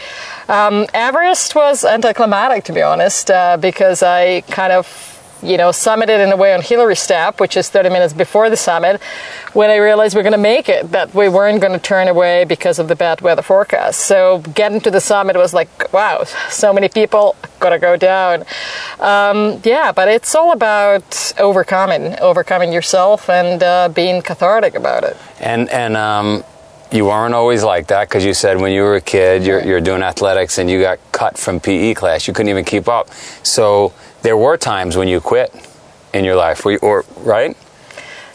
[0.49, 5.12] Um, Everest was anticlimactic, to be honest, uh, because I kind of
[5.43, 8.57] you know, summited in a way on Hillary Step, which is 30 minutes before the
[8.57, 9.01] summit,
[9.53, 12.09] when I realized we are going to make it, that we weren't going to turn
[12.09, 14.01] away because of the bad weather forecast.
[14.01, 18.45] So getting to the summit was like, wow, so many people, gotta go down.
[18.99, 25.17] Um, yeah, but it's all about overcoming, overcoming yourself and uh, being cathartic about it.
[25.41, 26.45] And and um,
[26.93, 29.81] you weren't always like that because you said when you were a kid, you're, you're
[29.81, 32.29] doing athletics and you got cut from PE class.
[32.29, 33.09] You couldn't even keep up.
[33.43, 35.55] So there were times when you quit
[36.15, 37.57] in your life, or right?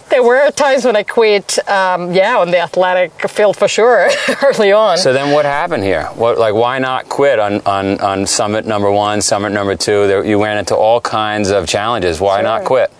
[0.09, 4.09] There were times when I quit, um, yeah, on the athletic field for sure,
[4.43, 4.97] early on.
[4.97, 6.05] So then, what happened here?
[6.15, 10.07] What, like, why not quit on, on, on summit number one, summit number two?
[10.07, 12.21] There, you ran into all kinds of challenges.
[12.21, 12.43] Why sure.
[12.43, 12.91] not quit?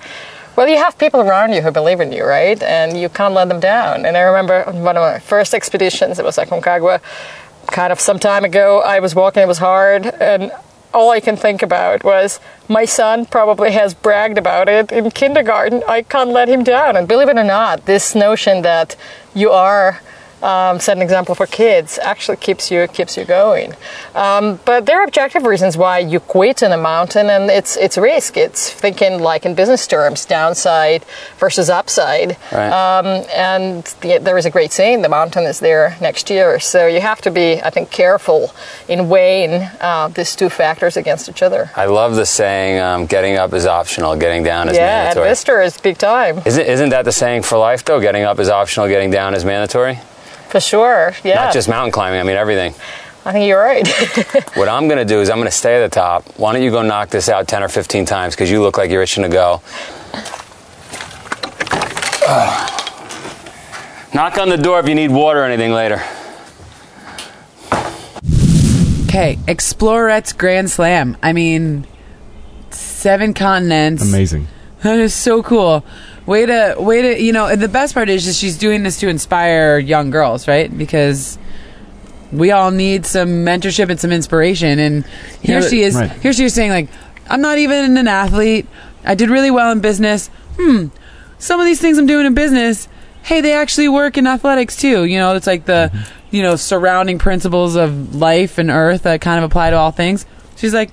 [0.58, 2.62] Well, you have people around you who believe in you, right?
[2.62, 4.06] And you can't let them down.
[4.06, 7.00] And I remember one of my first expeditions, it was Aconcagua,
[7.68, 8.82] kind of some time ago.
[8.82, 10.52] I was walking, it was hard, and
[10.98, 15.84] all I can think about was my son probably has bragged about it in kindergarten.
[15.88, 16.98] I can't let him down.
[16.98, 18.96] And believe it or not, this notion that
[19.36, 20.02] you are
[20.42, 23.74] um, set an example for kids actually keeps you keeps you going.
[24.14, 27.98] Um, but there are objective reasons why you quit in a mountain, and it's it's
[27.98, 28.38] risk.
[28.38, 31.04] It's thinking like in business terms, downside
[31.38, 32.38] versus upside.
[32.52, 32.70] Right.
[32.70, 36.60] Um, and the, there is a great saying: the mountain is there next year.
[36.60, 38.54] So you have to be, I think, careful
[38.88, 41.72] in weighing uh, these two factors against each other.
[41.76, 45.32] I love the saying: um, "Getting up is optional, getting down is yeah, mandatory." Yeah,
[45.32, 46.42] Vista is big time.
[46.46, 48.00] Isn't isn't that the saying for life though?
[48.00, 50.00] Getting up is optional, getting down is mandatory.
[50.50, 51.46] For sure, yeah.
[51.46, 52.74] Not just mountain climbing, I mean everything.
[53.26, 53.86] I think you're right.
[54.56, 56.24] what I'm going to do is I'm going to stay at the top.
[56.38, 58.90] Why don't you go knock this out 10 or 15 times because you look like
[58.90, 59.62] you're itching to go.
[62.26, 62.74] Uh.
[64.14, 66.02] Knock on the door if you need water or anything later.
[69.04, 71.18] Okay, Explorer's Grand Slam.
[71.22, 71.86] I mean,
[72.72, 74.08] seven continents.
[74.08, 74.48] Amazing.
[74.84, 75.84] That is so cool.
[76.28, 79.08] Way to, way to, you know, the best part is just she's doing this to
[79.08, 80.76] inspire young girls, right?
[80.78, 81.40] Because
[82.32, 84.78] we all need some mentorship and some inspiration.
[84.78, 85.06] And
[85.42, 86.12] here Yeah, she is, right.
[86.12, 86.90] here she is saying, like,
[87.30, 88.68] I'm not even an athlete.
[89.06, 90.30] I did really well in business.
[90.60, 90.88] Hmm,
[91.40, 92.90] some of these things I'm doing in business,
[93.24, 95.06] hey, they actually work in athletics too.
[95.06, 95.92] You know, it's like the,
[96.30, 100.26] you know, surrounding principles of life and earth that kind of apply to all things.
[100.58, 100.92] She's like,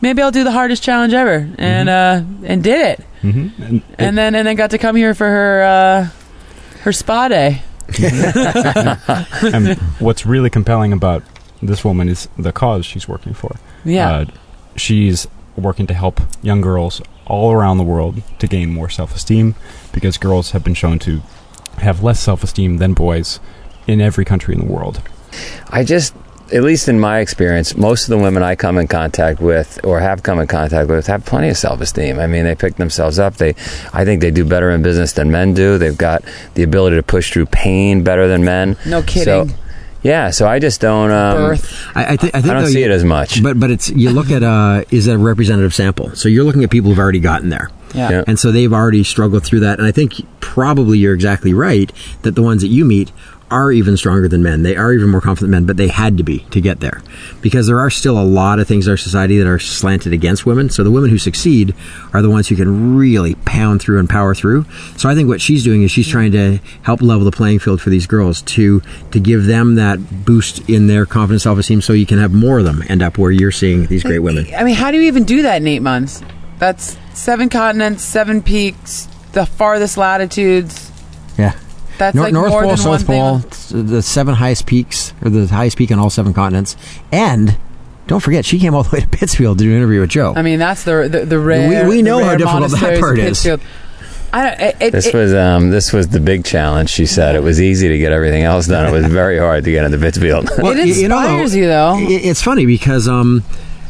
[0.00, 4.18] maybe I'll do the hardest challenge ever, and uh, and did it, hmm And, and
[4.18, 6.08] then and then got to come here for her uh,
[6.82, 7.62] her spa day.
[8.02, 11.22] and what's really compelling about
[11.62, 13.56] this woman is the cause she's working for.
[13.84, 14.24] Yeah, Uh,
[14.76, 19.54] she's working to help young girls all around the world to gain more self-esteem
[19.92, 21.22] because girls have been shown to
[21.78, 23.40] have less self-esteem than boys
[23.86, 25.00] in every country in the world.
[25.70, 26.14] I just,
[26.52, 29.98] at least in my experience, most of the women I come in contact with or
[30.00, 32.18] have come in contact with have plenty of self-esteem.
[32.18, 33.34] I mean, they pick themselves up.
[33.36, 33.50] They,
[33.92, 35.76] I think they do better in business than men do.
[35.78, 36.22] They've got
[36.54, 38.76] the ability to push through pain better than men.
[38.86, 39.48] no kidding.
[39.48, 39.54] So,
[40.02, 41.10] yeah, so I just don't.
[41.10, 41.56] Um,
[41.96, 43.42] I, I, th- I think I don't though, see you- it as much.
[43.42, 46.14] But but it's you look at uh, is a representative sample.
[46.14, 47.70] So you're looking at people who've already gotten there.
[47.92, 48.10] Yeah.
[48.10, 48.24] Yeah.
[48.28, 49.78] And so they've already struggled through that.
[49.80, 51.90] And I think probably you're exactly right
[52.22, 53.10] that the ones that you meet
[53.50, 54.62] are even stronger than men.
[54.62, 57.02] They are even more confident than men, but they had to be to get there.
[57.40, 60.44] Because there are still a lot of things in our society that are slanted against
[60.46, 60.68] women.
[60.70, 61.74] So the women who succeed
[62.12, 64.64] are the ones who can really pound through and power through.
[64.96, 67.80] So I think what she's doing is she's trying to help level the playing field
[67.80, 68.82] for these girls to
[69.12, 72.58] to give them that boost in their confidence, self esteem, so you can have more
[72.58, 74.46] of them end up where you're seeing these great women.
[74.54, 76.22] I mean, how do you even do that in eight months?
[76.58, 80.90] That's seven continents, seven peaks, the farthest latitudes.
[81.38, 81.54] Yeah.
[81.98, 85.12] That's Nor- like North more Pole, than South thing Pole, on- the seven highest peaks,
[85.22, 86.76] or the highest peak on all seven continents.
[87.12, 87.56] And
[88.06, 90.32] don't forget, she came all the way to Pittsfield to do an interview with Joe.
[90.36, 91.88] I mean, that's the the, the rare.
[91.88, 93.46] we the know how rare difficult that monasteries part of is.
[94.32, 94.60] I don't.
[94.60, 96.90] It, it, This it- was um, this was the big challenge.
[96.90, 98.86] She said it was easy to get everything else done.
[98.86, 100.50] It was very hard to get into Pittsfield.
[100.50, 101.94] It y- inspires you, though.
[101.96, 103.42] i- It's funny because um,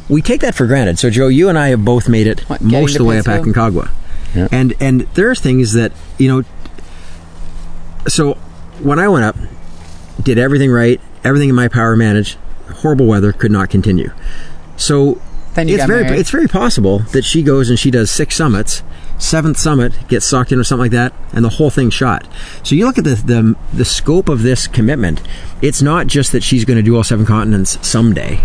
[0.08, 0.98] we take that for granted.
[0.98, 3.24] So, Joe, you and I have both made it What, most of the way up
[3.24, 3.56] Pittsfield?
[3.56, 3.90] Aconcagua.
[4.34, 4.48] Yeah.
[4.52, 6.42] And, and there are things that, you know,
[8.08, 8.34] so
[8.80, 9.36] when I went up,
[10.22, 12.38] did everything right, everything in my power managed,
[12.76, 14.10] horrible weather, could not continue.
[14.76, 15.20] So
[15.54, 16.18] Then you it's very married.
[16.20, 18.82] it's very possible that she goes and she does six summits,
[19.18, 22.26] seventh summit gets sucked in or something like that, and the whole thing shot.
[22.62, 25.22] So you look at the the, the scope of this commitment.
[25.62, 28.40] It's not just that she's going to do all seven continents someday,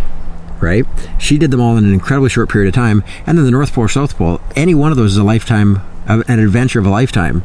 [0.61, 0.85] right?
[1.19, 3.73] She did them all in an incredibly short period of time, and then the North
[3.73, 4.39] Pole, South Pole.
[4.55, 7.43] Any one of those is a lifetime a- an adventure of a lifetime.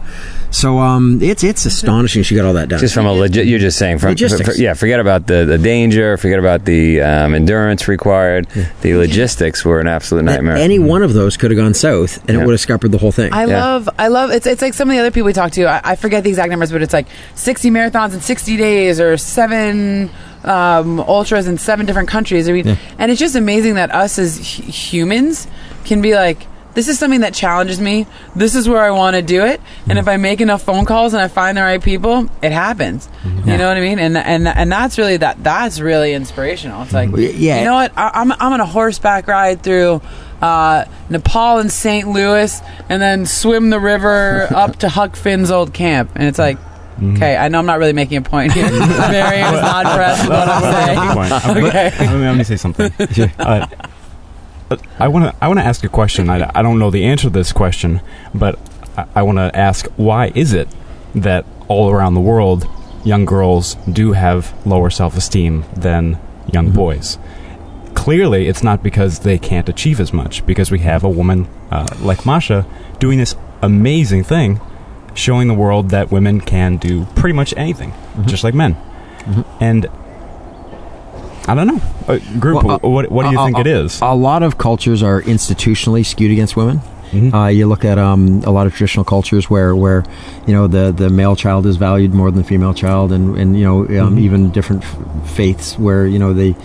[0.51, 2.79] So um, it's it's astonishing she got all that done.
[2.81, 4.57] Just from a legit, you're just saying from Logistics.
[4.57, 4.75] for- yeah.
[4.75, 6.17] Forget about the, the danger.
[6.17, 8.47] Forget about the um, endurance required.
[8.81, 10.57] The logistics were an absolute nightmare.
[10.57, 12.43] Any one of those could have gone south, and Yeah.
[12.43, 13.33] it would have scuppered the whole thing.
[13.33, 13.65] I Yeah.
[13.65, 14.31] love, I love.
[14.31, 15.65] It's it's like some of the other people we talk to.
[15.67, 19.17] I, I forget the exact numbers, but it's like sixty marathons in sixty days or
[19.19, 20.11] seven
[20.45, 22.49] um, ultras in seven different countries.
[22.49, 22.77] I mean, Yeah.
[22.99, 25.47] and it's just amazing that us as hu- humans
[25.85, 26.47] can be like.
[26.77, 28.07] This is something that challenges me.
[28.37, 29.61] This is where I want to do it.
[29.89, 33.09] And if I make enough phone calls and I find the right people, it happens.
[33.25, 33.99] You know what I mean?
[33.99, 35.43] And and and that's really that.
[35.43, 36.83] That's really inspirational.
[36.83, 37.59] It's like, Yeah.
[37.61, 37.93] you know what?
[37.97, 40.03] I, I'm I'm on a horseback ride through
[40.43, 42.07] uh, Nepal and St.
[42.09, 42.61] Louis,
[42.91, 46.11] and then swim the river up to Huck Finn's old camp.
[46.15, 46.59] And it's like,
[47.03, 48.69] okay, I know I'm not really making a point here.
[48.71, 50.63] Marion is not impressed with what I'm
[51.41, 51.57] saying.
[51.67, 51.91] Okay.
[52.07, 52.93] Let me, let me say something.
[53.39, 53.67] Uh,
[54.99, 55.45] I want to.
[55.45, 56.29] I want to ask a question.
[56.29, 58.01] I, I don't know the answer to this question,
[58.35, 58.59] but
[58.97, 60.69] I, I want to ask: Why is it
[61.15, 62.67] that all around the world,
[63.05, 66.19] young girls do have lower self-esteem than
[66.53, 66.77] young mm-hmm.
[66.77, 67.19] boys?
[67.95, 70.45] Clearly, it's not because they can't achieve as much.
[70.47, 72.67] Because we have a woman uh, like Masha
[72.99, 74.61] doing this amazing thing,
[75.15, 78.27] showing the world that women can do pretty much anything, mm-hmm.
[78.27, 78.75] just like men.
[78.75, 79.63] Mm-hmm.
[79.63, 79.87] And
[81.49, 81.81] I don't know.
[82.09, 84.01] Uh, group, Well, uh, what, what do you uh, think it is?
[84.01, 86.81] A lot of cultures are institutionally skewed against women.
[87.13, 87.33] Mhm.
[87.33, 90.03] Uh, you look at um, a lot of traditional cultures where, where
[90.47, 93.57] you know the, the male child is valued more than the female child, and, and
[93.57, 94.21] you know um, Mhm.
[94.21, 96.57] even different f- faiths where you know they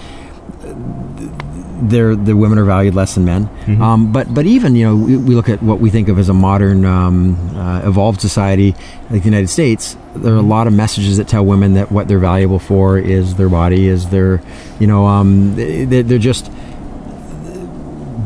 [1.82, 3.50] they're, the women are valued less than men.
[3.66, 3.82] Mhm.
[3.82, 6.30] Um, but but even you know we, we look at what we think of as
[6.30, 8.76] a modern um, uh, evolved society
[9.10, 9.98] like the United States.
[10.16, 13.36] There are a lot of messages that tell women that what they're valuable for is
[13.36, 14.42] their body, is their
[14.80, 16.52] you know um, they, they're just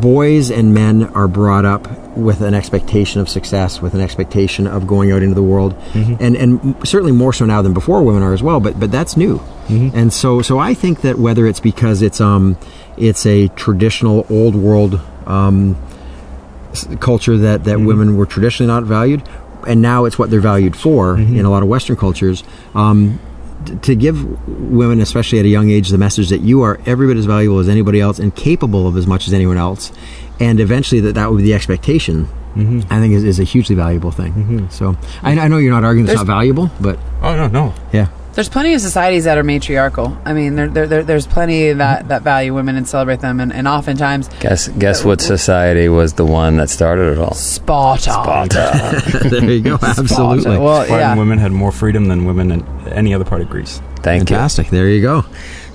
[0.01, 1.88] boys and men are brought up
[2.18, 6.18] with an expectation of success, with an expectation of going out into the world, Mhm.
[6.20, 8.60] and and certainly more so now than before women are as well.
[8.60, 9.91] But but that's new, Mhm.
[9.93, 12.56] and so so I think that whether it's because it's um
[12.98, 15.76] it's a traditional old world um,
[17.00, 17.86] culture that that Mhm.
[17.86, 19.24] women were traditionally not valued,
[19.68, 21.38] and now it's what they're valued for Mhm.
[21.39, 22.43] in a lot of Western cultures.
[22.76, 23.20] Um,
[23.66, 24.26] t- to give
[24.70, 27.60] women, especially at a young age, the message that you are every bit as valuable
[27.60, 29.91] as anybody else and capable of as much as anyone else,
[30.39, 32.28] and eventually that that would be the expectation,
[32.58, 32.84] Mhm.
[32.89, 34.34] I think is, is a hugely valuable thing.
[34.34, 34.72] Mhm.
[34.72, 37.74] So I, I know you're not arguing it's not valuable, but Oh no, no.
[37.93, 40.18] yeah, There's plenty of societies that are matriarchal.
[40.26, 43.54] I mean, there, there, there, there's plenty that, that value women and celebrate them, and,
[43.54, 47.34] and oftentimes guess guess what uh, society was the one that started it all?
[47.34, 48.12] Sparta.
[48.12, 49.02] Sparta.
[49.30, 50.42] there you go, absolutely.
[50.42, 50.60] Sparta.
[50.60, 51.16] Well, Spartan yeah.
[51.16, 53.82] women had more freedom than women in any other part of Greece.
[54.04, 54.36] Thank you.
[54.36, 54.68] Fantastic.
[54.68, 55.24] There you go.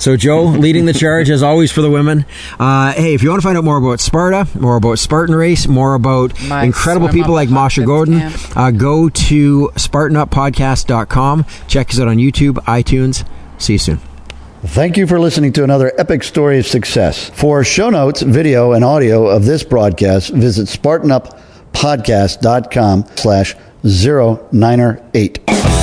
[0.01, 2.25] So, Joe, leading the charge as always for the women.
[2.59, 5.69] Uh, hey, if you want to find out more about Sparta, more about Spartan Race,
[5.69, 8.57] more about My incredible people like the Masha Gordon, camp.
[8.57, 11.45] uh, go to SpartanUpPodcast.com.
[11.69, 13.27] Check us out on YouTube, iTunes.
[13.59, 14.01] See you soon.
[14.63, 17.29] Thank you for listening to another epic story of success.
[17.31, 25.80] For show notes, video, and audio of this broadcast, visit SpartanUpPodcast.com slash 098.